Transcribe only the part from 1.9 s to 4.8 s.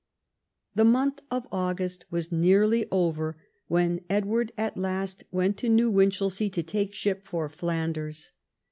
was nearly over when Edward at